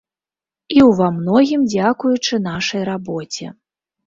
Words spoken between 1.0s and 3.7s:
ва многім дзякуючы нашай рабоце.